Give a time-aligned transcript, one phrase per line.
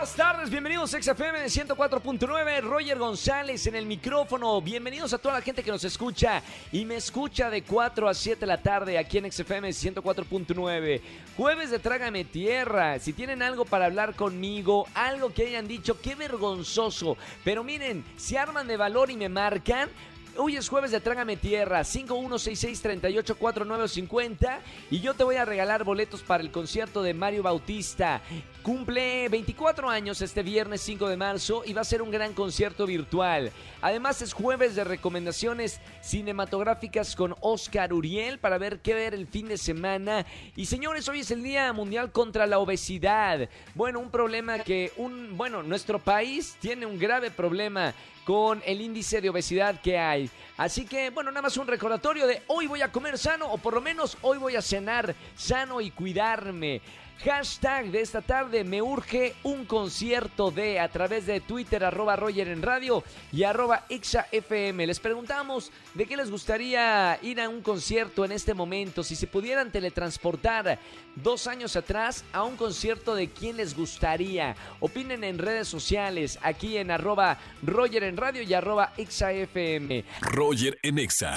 [0.00, 5.34] Buenas tardes, bienvenidos a XFM de 104.9, Roger González en el micrófono, bienvenidos a toda
[5.34, 6.42] la gente que nos escucha
[6.72, 11.02] y me escucha de 4 a 7 de la tarde aquí en XFM 104.9,
[11.36, 16.14] jueves de Trágame Tierra, si tienen algo para hablar conmigo, algo que hayan dicho, qué
[16.14, 19.90] vergonzoso, pero miren, si arman de valor y me marcan,
[20.36, 26.40] Hoy es jueves de Trágame Tierra, 5166384950 y yo te voy a regalar boletos para
[26.42, 28.22] el concierto de Mario Bautista.
[28.62, 32.84] Cumple 24 años este viernes 5 de marzo y va a ser un gran concierto
[32.84, 33.50] virtual.
[33.80, 39.48] Además es jueves de recomendaciones cinematográficas con Oscar Uriel para ver qué ver el fin
[39.48, 40.26] de semana.
[40.56, 43.48] Y señores, hoy es el Día Mundial contra la Obesidad.
[43.74, 49.20] Bueno, un problema que un bueno, nuestro país tiene un grave problema con el índice
[49.20, 50.30] de obesidad que hay.
[50.56, 53.74] Así que, bueno, nada más un recordatorio de hoy voy a comer sano o por
[53.74, 56.82] lo menos hoy voy a cenar sano y cuidarme.
[57.24, 62.48] Hashtag de esta tarde me urge un concierto de a través de Twitter arroba Roger
[62.48, 64.86] en radio y arroba FM.
[64.86, 69.26] Les preguntamos de qué les gustaría ir a un concierto en este momento, si se
[69.26, 70.78] pudieran teletransportar
[71.14, 74.56] dos años atrás a un concierto de quién les gustaría.
[74.80, 80.04] Opinen en redes sociales, aquí en arroba Roger en radio y arroba FM.
[80.22, 81.34] Roger en Exa.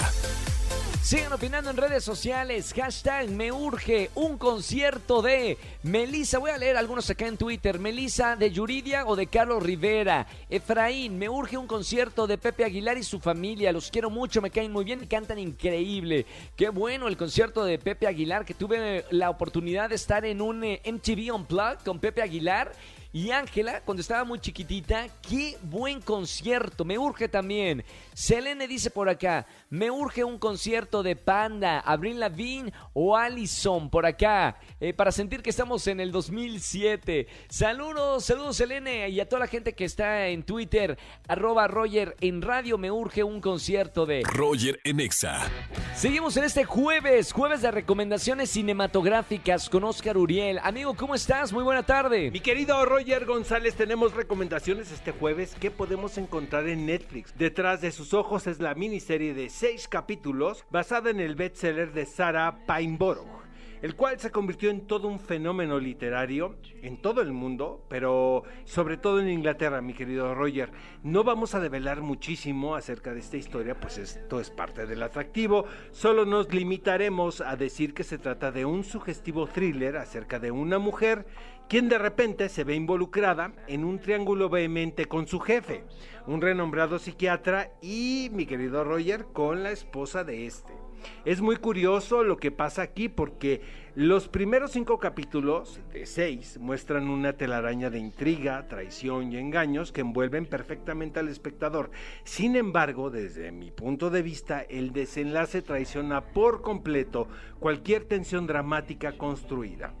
[1.04, 2.72] Sigan opinando en redes sociales.
[2.74, 6.38] Hashtag me urge un concierto de Melissa.
[6.38, 7.78] Voy a leer algunos acá en Twitter.
[7.78, 10.26] Melissa de Yuridia o de Carlos Rivera.
[10.48, 13.70] Efraín, me urge un concierto de Pepe Aguilar y su familia.
[13.70, 16.24] Los quiero mucho, me caen muy bien y cantan increíble.
[16.56, 20.64] Qué bueno el concierto de Pepe Aguilar, que tuve la oportunidad de estar en un
[20.64, 22.72] eh, MTV Unplugged con Pepe Aguilar.
[23.14, 27.84] Y Ángela, cuando estaba muy chiquitita, qué buen concierto, me urge también.
[28.12, 34.04] Selene dice por acá, me urge un concierto de Panda, Abril Lavigne o Allison por
[34.04, 37.28] acá, eh, para sentir que estamos en el 2007.
[37.48, 40.98] Saludos, saludos Selene y a toda la gente que está en Twitter,
[41.28, 45.48] arroba Roger en radio, me urge un concierto de Roger en Exa.
[45.94, 50.58] Seguimos en este jueves, jueves de recomendaciones cinematográficas con Oscar Uriel.
[50.64, 51.52] Amigo, ¿cómo estás?
[51.52, 52.32] Muy buena tarde.
[52.32, 53.03] Mi querido Roger.
[53.04, 57.34] Roger González tenemos recomendaciones este jueves que podemos encontrar en Netflix.
[57.36, 62.06] Detrás de sus ojos es la miniserie de seis capítulos basada en el bestseller de
[62.06, 63.43] Sarah Pineborough
[63.84, 68.96] el cual se convirtió en todo un fenómeno literario en todo el mundo, pero sobre
[68.96, 70.72] todo en Inglaterra, mi querido Roger.
[71.02, 75.66] No vamos a develar muchísimo acerca de esta historia, pues esto es parte del atractivo,
[75.90, 80.78] solo nos limitaremos a decir que se trata de un sugestivo thriller acerca de una
[80.78, 81.26] mujer
[81.68, 85.84] quien de repente se ve involucrada en un triángulo vehemente con su jefe,
[86.26, 90.83] un renombrado psiquiatra y mi querido Roger con la esposa de este.
[91.24, 93.60] Es muy curioso lo que pasa aquí porque
[93.94, 100.00] los primeros cinco capítulos de seis muestran una telaraña de intriga, traición y engaños que
[100.00, 101.90] envuelven perfectamente al espectador.
[102.24, 107.28] Sin embargo, desde mi punto de vista, el desenlace traiciona por completo
[107.60, 109.94] cualquier tensión dramática construida.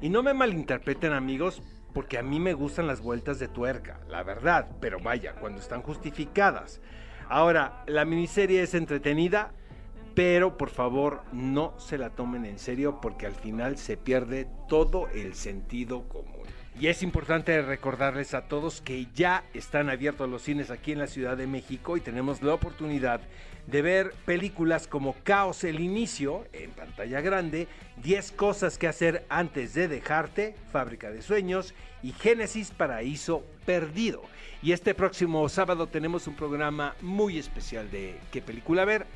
[0.00, 1.62] Y no me malinterpreten amigos,
[1.92, 5.80] porque a mí me gustan las vueltas de tuerca, la verdad, pero vaya, cuando están
[5.80, 6.82] justificadas.
[7.28, 9.52] Ahora, la miniserie es entretenida,
[10.16, 15.08] pero por favor no se la tomen en serio porque al final se pierde todo
[15.08, 16.46] el sentido común.
[16.80, 21.06] Y es importante recordarles a todos que ya están abiertos los cines aquí en la
[21.06, 23.20] Ciudad de México y tenemos la oportunidad
[23.66, 27.68] de ver películas como Caos el Inicio en pantalla grande,
[28.02, 34.22] 10 cosas que hacer antes de dejarte, Fábrica de Sueños y Génesis Paraíso Perdido.
[34.62, 39.06] Y este próximo sábado tenemos un programa muy especial de qué película ver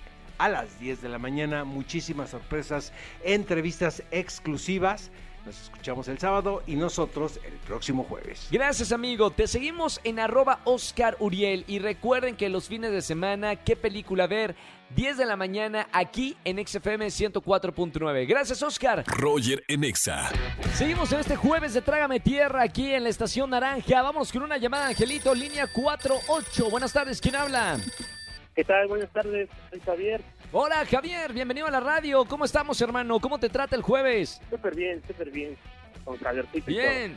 [0.41, 1.65] a las 10 de la mañana.
[1.65, 2.93] Muchísimas sorpresas,
[3.23, 5.11] entrevistas exclusivas.
[5.45, 8.49] Nos escuchamos el sábado y nosotros el próximo jueves.
[8.51, 13.57] Gracias amigo, te seguimos en arroba Oscar Uriel y recuerden que los fines de semana,
[13.57, 14.55] qué película ver,
[14.97, 18.27] 10 de la mañana aquí en XFM 104.9.
[18.27, 19.05] Gracias Oscar.
[19.07, 20.31] Roger en Exa.
[20.75, 24.03] Seguimos en este jueves de Trágame Tierra aquí en la Estación Naranja.
[24.03, 26.71] Vamos con una llamada Angelito, línea 48.
[26.71, 27.79] Buenas tardes, ¿quién habla?
[28.61, 28.89] ¿Qué tal?
[28.89, 30.21] Buenas tardes, soy Javier.
[30.53, 32.27] Hola Javier, bienvenido a la radio.
[32.27, 33.19] ¿Cómo estamos, hermano?
[33.19, 34.39] ¿Cómo te trata el jueves?
[34.51, 35.57] Súper bien, súper bien.
[36.05, 36.19] Con.
[36.67, 37.17] Bien.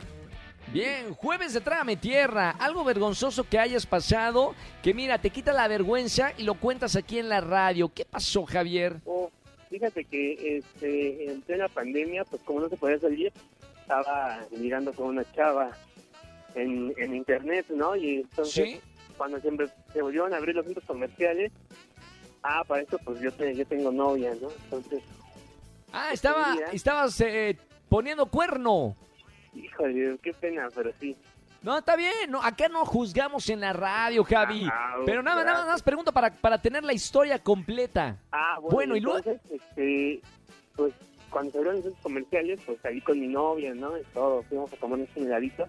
[0.72, 5.68] Bien, jueves de Trágame Tierra, algo vergonzoso que hayas pasado, que mira, te quita la
[5.68, 7.92] vergüenza y lo cuentas aquí en la radio.
[7.92, 9.02] ¿Qué pasó, Javier?
[9.04, 9.30] Oh,
[9.68, 13.30] fíjate que este, en plena pandemia, pues como no se podía salir,
[13.82, 15.72] estaba mirando con una chava
[16.54, 17.94] en, en internet, ¿no?
[17.96, 18.80] Y entonces, ¿Sí?
[19.14, 19.50] Cuando se,
[19.92, 21.52] se volvieron a abrir los centros comerciales,
[22.42, 24.48] ah, para eso pues yo, te- yo tengo novia, ¿no?
[24.64, 25.02] Entonces,
[25.92, 26.70] Ah, estaba, Mira.
[26.72, 27.56] estabas eh,
[27.88, 28.96] poniendo cuerno.
[29.54, 31.16] híjole, qué pena, pero sí.
[31.62, 34.66] No, está bien, no, acá no juzgamos en la radio, Javi.
[34.70, 35.60] Ah, Pero nada, nada, gracias.
[35.62, 38.18] nada más pregunto para, para tener la historia completa.
[38.32, 40.20] Ah, bueno, Bueno, y luego- entonces, este,
[40.76, 40.92] pues
[41.30, 43.96] cuando se abrieron los centros comerciales, pues salí con mi novia, ¿no?
[43.96, 45.64] Y todo, fuimos a comer un heladito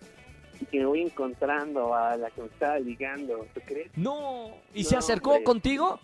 [0.62, 3.90] y que me voy encontrando a la que me estaba ligando, ¿tú crees?
[3.98, 5.44] No, ¿y No, se acercó hombre.
[5.44, 6.00] contigo?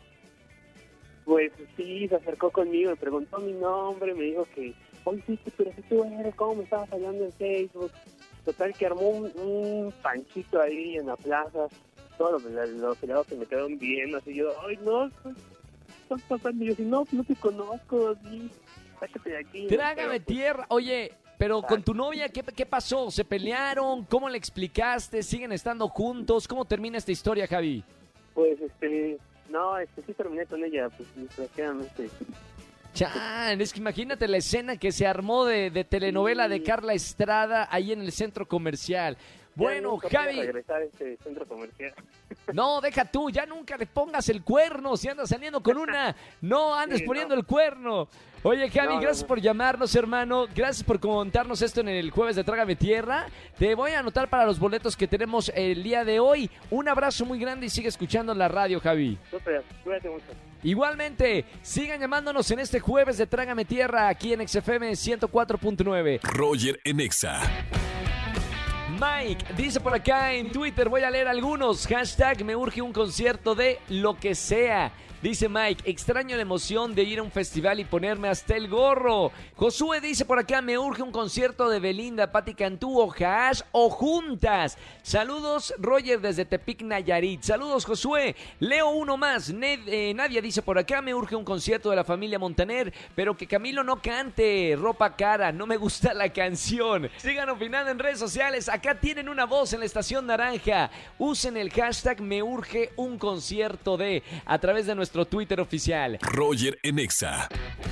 [1.26, 5.72] Pues sí, se acercó conmigo, me preguntó mi nombre, me dijo que, oye, sí, pero
[5.76, 7.92] si tú eres, ¿cómo me estabas hablando en Facebook?
[8.44, 11.68] Total que armó un, un panchito ahí en la plaza,
[12.18, 15.30] todos los, los helados se me quedaron viendo, así yo, ay, no, ¿qué
[16.04, 16.64] estás pasando?
[16.64, 18.50] Y yo, así, no, no te conozco, sí,
[19.00, 19.68] sácate de aquí.
[19.68, 20.66] Trágame tierra.
[20.70, 23.10] Oye, pero con tu novia, ¿qué, ¿qué pasó?
[23.10, 24.06] ¿Se pelearon?
[24.06, 25.24] ¿Cómo le explicaste?
[25.24, 26.48] ¿Siguen estando juntos?
[26.48, 27.84] ¿Cómo termina esta historia, Javi?
[28.36, 29.18] Pues, este,
[29.50, 32.12] no, este, sí terminé con ella, pues, desgraciadamente.
[32.94, 36.62] Chan, es que imagínate la escena que se armó de, de telenovela de.
[36.62, 39.18] Carla Estrada ahí en el centro comercial.
[39.56, 41.94] Bueno, Ya nunca voy a Javi, regresar a este centro comercial.
[42.54, 44.98] No, deja tú, ya nunca le pongas el cuerno.
[44.98, 47.40] Si andas saliendo con una, no andes Sí, poniendo no.
[47.42, 48.08] el cuerno.
[48.44, 49.28] Oye, Javi, No, gracias no.
[49.28, 50.48] por llamarnos, hermano.
[50.56, 53.28] Gracias por contarnos esto en el jueves de Trágame Tierra.
[53.60, 56.50] Te voy a anotar para los boletos que tenemos el día de hoy.
[56.72, 59.18] Un abrazo muy grande y sigue escuchando la radio, Javi.
[59.84, 60.26] Cuídate mucho.
[60.64, 66.20] Igualmente, sigan llamándonos en este jueves de Trágame Tierra aquí en XFM 104.9.
[66.24, 67.42] Roger en Exa.
[69.02, 71.88] Mike dice por acá en Twitter, voy a leer algunos.
[71.88, 74.92] Hashtag me urge un concierto de lo que sea.
[75.22, 79.32] Dice Mike, extraño la emoción de ir a un festival y ponerme hasta el gorro.
[79.56, 83.14] Josué dice por acá, me urge un concierto de Belinda, Patti Cantú o
[83.72, 84.80] o juntas.
[85.04, 87.44] Saludos, Roger desde Tepic, Nayarit.
[87.44, 88.36] Saludos, Josué.
[88.60, 89.54] Leo uno más.
[89.54, 93.38] Ned- eh, Nadia dice por acá, me urge un concierto de la familia Montaner, pero
[93.38, 94.76] que Camilo no cante.
[94.76, 97.12] Ropa cara, no me gusta la canción.
[97.18, 98.70] Sigan opinando en redes sociales.
[98.70, 100.90] Acá tienen una voz en la estación naranja.
[101.20, 106.18] Usen el hashtag me urge un concierto de a través de nuestro Twitter oficial.
[106.22, 107.50] Roger en Exa.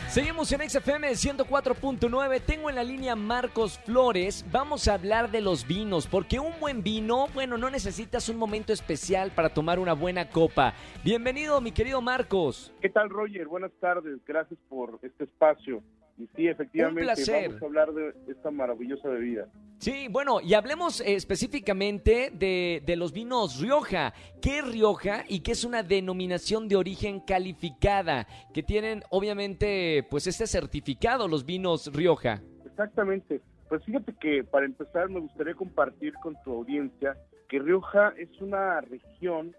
[0.08, 2.42] Seguimos en XFM 104.9.
[2.46, 4.46] Tengo en la línea Marcos Flores.
[4.54, 8.72] Vamos a hablar de los vinos, porque un buen vino, bueno, no necesitas un momento
[8.72, 10.74] especial para tomar una buena copa.
[11.04, 12.72] Bienvenido, mi querido Marcos.
[12.80, 13.48] ¿Qué tal, Roger?
[13.48, 14.18] Buenas tardes.
[14.26, 15.84] Gracias por este espacio.
[16.20, 17.48] Y sí, efectivamente, placer.
[17.48, 19.48] vamos a hablar de esta maravillosa bebida.
[19.78, 24.14] Sí, bueno, y hablemos eh, específicamente de, de los vinos Rioja.
[24.42, 28.28] ¿Qué es Rioja y qué es una denominación de origen calificada?
[28.54, 32.42] Que tienen, obviamente, pues este certificado, los vinos Rioja.
[32.66, 33.42] Exactamente.
[33.70, 37.16] Pues fíjate que para empezar me gustaría compartir con tu audiencia
[37.48, 39.56] que Rioja es una región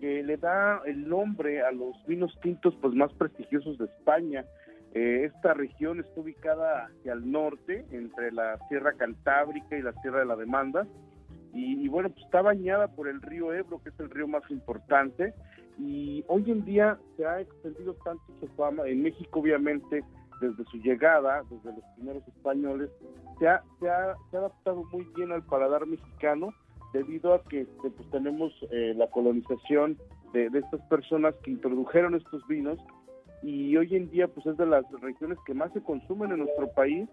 [0.00, 4.44] que le da el nombre a los vinos tintos pues más prestigiosos de España.
[4.94, 10.20] Eh, esta región está ubicada hacia el norte, entre la Sierra Cantábrica y la Sierra
[10.20, 10.86] de la Demanda,
[11.52, 14.42] y, y, bueno, pues está bañada por el río Ebro, que es el río más
[14.50, 15.34] importante,
[15.78, 20.04] y hoy en día se ha extendido tanto su fama, en México obviamente,
[20.40, 22.90] desde su llegada, desde los primeros españoles,
[23.38, 26.52] se ha, se ha, se ha adaptado muy bien al paladar mexicano,
[26.92, 29.98] debido a que este, pues, tenemos eh, la colonización
[30.32, 32.78] de, de estas personas que introdujeron estos vinos,
[33.44, 36.66] y hoy en día pues es de las regiones que más se consumen en nuestro
[36.72, 37.08] país.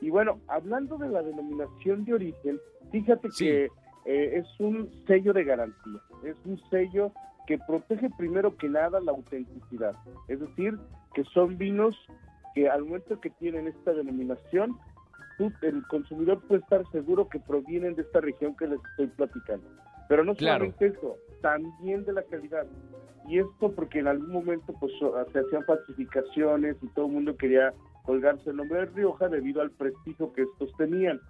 [0.00, 2.60] Y bueno, hablando de la denominación de origen,
[2.90, 3.44] fíjate Sí.
[3.46, 3.64] que
[4.04, 7.12] eh, es un sello de garantía, es un sello
[7.46, 9.94] que protege primero que nada la autenticidad,
[10.28, 10.76] es decir,
[11.14, 11.96] que son vinos
[12.54, 14.76] que al momento que tienen esta denominación,
[15.38, 19.66] tú, el consumidor puede estar seguro que provienen de esta región que les estoy platicando.
[20.08, 20.66] Pero no Claro.
[20.72, 22.66] solamente eso, también de la calidad.
[23.28, 24.92] Y esto porque en algún momento pues
[25.32, 27.72] se hacían falsificaciones y todo el mundo quería
[28.04, 31.20] colgarse el nombre de Rioja debido al prestigio que estos tenían.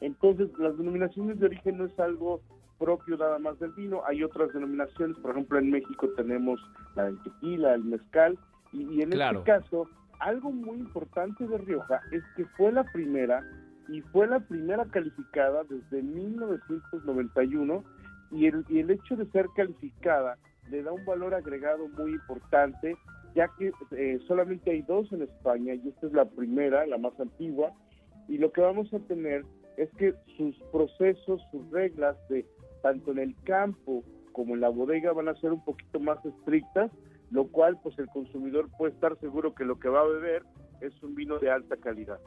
[0.00, 2.40] Entonces, las denominaciones de origen no es algo
[2.78, 6.58] propio nada más del vino, hay otras denominaciones, por ejemplo en México tenemos
[6.96, 8.36] la del tequila, el mezcal,
[8.72, 9.40] y, y en Claro.
[9.40, 9.88] este caso,
[10.18, 13.44] algo muy importante de Rioja es que fue la primera
[13.88, 17.84] y fue la primera calificada desde 1991
[18.32, 20.38] y el, y el hecho de ser calificada
[20.70, 22.96] le da un valor agregado muy importante,
[23.34, 27.18] ya que eh, solamente hay dos en España y esta es la primera, la más
[27.20, 27.72] antigua,
[28.28, 29.44] y lo que vamos a tener
[29.76, 32.46] es que sus procesos, sus reglas de
[32.82, 36.90] tanto en el campo como en la bodega van a ser un poquito más estrictas,
[37.30, 40.42] lo cual pues el consumidor puede estar seguro que lo que va a beber
[40.80, 42.18] es un vino de alta calidad.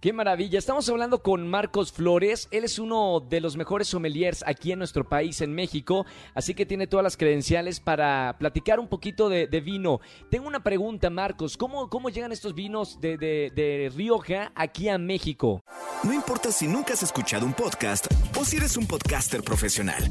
[0.00, 0.58] Qué maravilla.
[0.58, 2.48] Estamos hablando con Marcos Flores.
[2.52, 6.06] Él es uno de los mejores sommeliers aquí en nuestro país, en México.
[6.34, 10.00] Así que tiene todas las credenciales para platicar un poquito de, vino.
[10.30, 11.58] Tengo una pregunta, Marcos.
[11.58, 15.62] ¿Cómo, cómo llegan estos vinos de, de Rioja aquí a México?
[16.02, 18.06] No importa si nunca has escuchado un podcast
[18.38, 20.02] o si eres un podcaster profesional.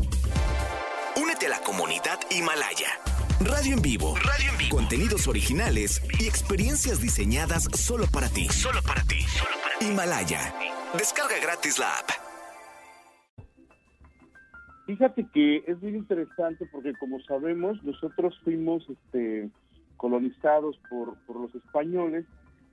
[1.19, 3.08] Únete a la comunidad Himalaya.
[3.39, 4.15] Radio en vivo.
[4.17, 4.75] Radio en vivo.
[4.75, 8.47] Contenidos originales y experiencias diseñadas solo para ti.
[8.49, 9.19] Solo para ti.
[9.81, 10.53] Himalaya.
[10.93, 12.09] Descarga gratis la app.
[14.85, 19.49] Fíjate que es bien interesante porque como sabemos, nosotros fuimos este,
[19.97, 22.25] colonizados por, por los españoles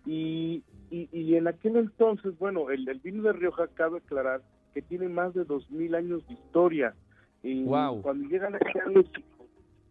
[0.06, 4.40] y, y, y en aquel entonces, bueno, el, el vino de Rioja cabe aclarar
[4.73, 6.94] que tiene más de dos mil años de historia.
[7.42, 8.02] Y Wow.
[8.02, 9.20] cuando llegan aquí a México,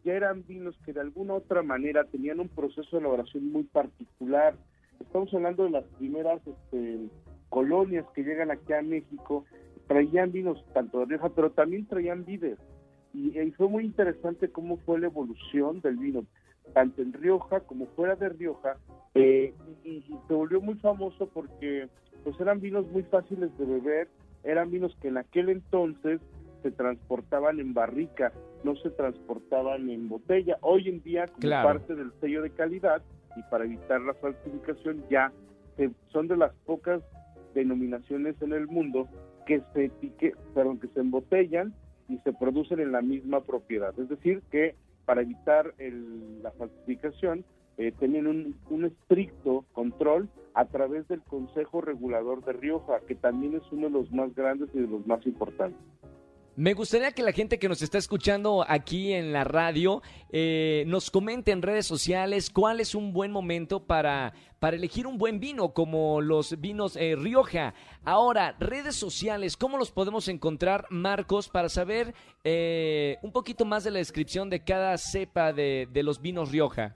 [0.06, 4.56] ya eran vinos que de alguna otra manera tenían un proceso de elaboración muy particular.
[5.00, 7.10] Estamos hablando de las primeras este,
[7.50, 9.46] colonias que llegan aquí a México,
[9.88, 12.60] traían vinos tanto de Rioja, pero también traían vides.
[13.14, 16.26] Y, fue muy interesante cómo fue la evolución del vino,
[16.74, 18.78] tanto en Rioja como fuera de Rioja,
[19.16, 21.88] eh, y, y se volvió muy famoso porque
[22.24, 24.10] pues eran vinos muy fáciles de beber,
[24.44, 26.20] eran vinos que en aquel entonces
[26.62, 28.34] se transportaban en barrica,
[28.66, 30.58] no se transportaban en botella.
[30.62, 31.70] Hoy en día, como Claro.
[31.80, 33.02] parte del sello de calidad
[33.38, 35.32] y para evitar la falsificación, ya
[35.78, 37.02] se- son de las pocas
[37.54, 39.08] denominaciones en el mundo
[39.46, 41.74] que se etique, perdón, que se embotellan
[42.10, 43.98] y se producen en la misma propiedad.
[44.00, 47.46] Es decir, que para evitar el- la falsificación
[47.78, 53.54] eh, tienen un, un estricto control a través del Consejo Regulador de Rioja, que también
[53.56, 55.78] es uno de los más grandes y de los más importantes.
[56.58, 61.12] Me gustaría que la gente que nos está escuchando aquí en la radio eh, nos
[61.12, 65.74] comente en redes sociales cuál es un buen momento para, para elegir un buen vino,
[65.74, 67.74] como los vinos eh, Rioja.
[68.06, 72.14] Ahora, redes sociales, ¿cómo los podemos encontrar, Marcos, para saber
[72.46, 76.96] eh, un poquito más de la descripción de cada cepa de, de los vinos Rioja?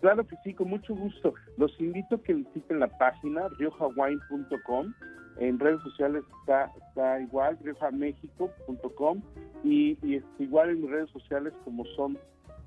[0.00, 1.34] Claro que sí, con mucho gusto.
[1.58, 4.94] Los invito a que visiten la página riojawine.com.
[5.38, 9.22] En redes sociales está, está igual, riojamexico.com
[9.64, 12.18] y, y es igual en redes sociales como son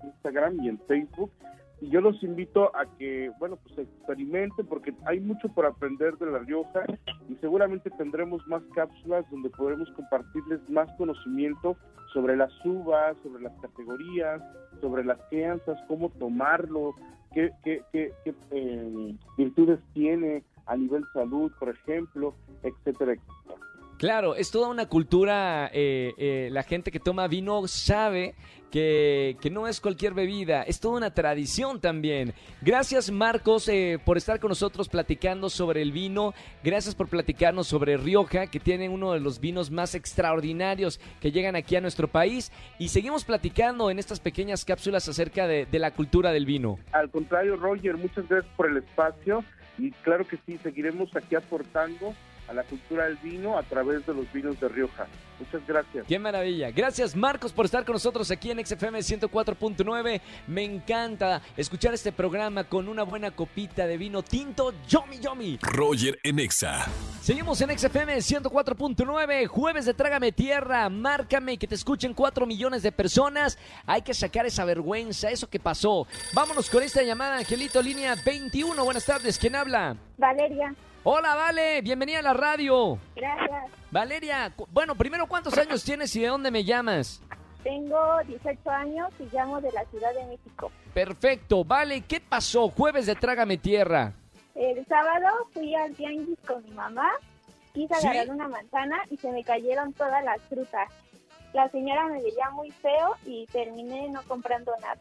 [0.04, 1.32] Instagram y en Facebook.
[1.82, 6.28] Y yo los invito a que, bueno, pues experimenten porque hay mucho por aprender de
[6.28, 6.84] La Rioja
[7.28, 11.75] y seguramente tendremos más cápsulas donde podremos compartirles más conocimiento
[12.13, 14.42] sobre las uvas, sobre las categorías,
[14.80, 16.94] sobre las crianzas, cómo tomarlo,
[17.34, 23.62] qué, qué, qué, qué, eh, virtudes tiene a nivel salud, por ejemplo, etcétera, etcétera.
[23.98, 25.70] Claro, es toda una cultura.
[25.74, 28.36] eh, eh, la gente que toma vino sabe
[28.72, 32.34] que, que no es cualquier bebida, es toda una tradición también.
[32.62, 36.34] Gracias, Marcos, eh, por estar con nosotros platicando sobre el vino.
[36.63, 41.56] Gracias por platicarnos sobre Rioja, que tiene uno de los vinos más extraordinarios que llegan
[41.58, 42.51] aquí a nuestro país.
[42.80, 46.80] Y seguimos platicando en estas pequeñas cápsulas acerca de, de la cultura del vino.
[46.94, 49.44] Al contrario, Roger, muchas gracias por el espacio
[49.78, 52.13] y claro que sí, seguiremos aquí aportando
[52.51, 55.08] a la cultura del vino a través de los vinos de Rioja.
[55.39, 56.05] Muchas gracias.
[56.05, 56.70] Qué maravilla.
[56.70, 60.22] Gracias Marcos por estar con nosotros aquí en XFM 104.9.
[60.48, 64.74] Me encanta escuchar este programa con una buena copita de vino tinto.
[64.88, 65.60] Yomi Yomi.
[65.62, 66.86] Roger en Exa.
[67.22, 72.91] Seguimos en XFM 104.9, jueves de Trágame Tierra, márcame que te escuchen 4 millones de
[72.91, 73.58] personas.
[73.86, 76.08] Hay que sacar esa vergüenza, eso que pasó.
[76.34, 78.84] Vámonos con esta llamada, Angelito, línea 21.
[78.84, 79.96] Buenas tardes, ¿quién habla?
[80.17, 82.98] Valeria, Hola, Vale, bienvenida a la radio.
[83.15, 83.72] gracias.
[83.89, 87.22] Valeria, bueno, primero, ¿cuántos años tienes y de dónde me llamas?
[87.63, 90.72] Tengo 18 años y llamo de la Ciudad de México.
[90.93, 92.70] Perfecto, Vale, ¿qué pasó?
[92.70, 94.13] Jueves de Trágame Tierra.
[94.55, 97.10] El sábado fui al tianguis con mi mamá,
[97.74, 98.08] quise ¿Sí?
[98.08, 100.89] agarrar una manzana y se me cayeron todas las frutas.
[101.53, 105.00] La señora me veía muy feo y terminé no comprando nada.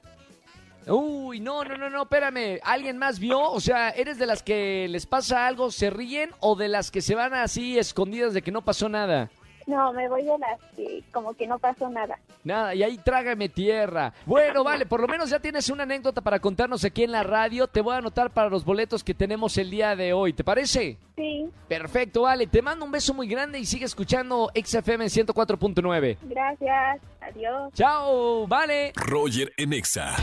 [0.86, 2.58] Uy, no, no, no, no, espérame.
[2.64, 3.40] ¿Alguien más vio?
[3.40, 7.00] O sea, ¿eres de las que les pasa algo, se ríen o de las que
[7.00, 9.30] se van así escondidas de que no pasó nada?
[9.66, 12.18] No, me voy de las que como que no pasó nada.
[12.42, 14.12] Nada, y ahí trágame tierra.
[14.26, 17.68] Bueno, vale, por lo menos ya tienes una anécdota para contarnos aquí en la radio.
[17.68, 20.32] Te voy a anotar para los boletos que tenemos el día de hoy.
[20.32, 20.96] ¿Te parece?
[21.14, 22.46] Sí, Perfecto, vale.
[22.48, 26.16] Te mando un beso muy grande y sigue escuchando XFM 104.9.
[26.22, 27.00] gracias.
[27.20, 27.72] Adiós.
[27.74, 28.92] Chao, vale.
[28.96, 30.16] Roger en Exa.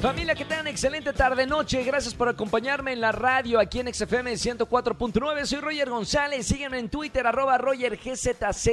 [0.00, 1.84] Familia, que tengan excelente tarde-noche.
[1.84, 5.44] Gracias por acompañarme en la radio aquí en XFM 104.9.
[5.44, 6.46] Soy Roger González.
[6.46, 8.68] Sígueme en Twitter, arroba RogerGZZ.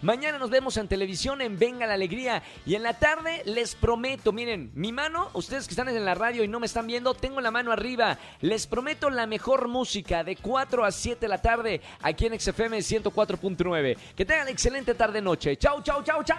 [0.00, 2.42] Mañana nos vemos en televisión en Venga la Alegría.
[2.64, 6.42] Y en la tarde les prometo, miren, mi mano, ustedes que están en la radio
[6.42, 8.18] y no me están viendo, tengo la mano arriba.
[8.40, 12.78] Les prometo la mejor música de 4 a 7 de la tarde aquí en XFM
[12.78, 13.98] 104.9.
[14.16, 15.58] Que tengan excelente tarde-noche.
[15.58, 16.38] Chau, chau, chau, chau.